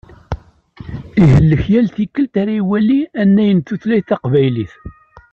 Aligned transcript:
Ihellek 1.21 1.63
yal 1.73 1.87
tikelt 1.95 2.33
ara 2.41 2.53
iwali 2.59 2.99
annay 3.21 3.51
n 3.53 3.59
tutlayt 3.67 4.07
taqbaylit. 4.09 4.71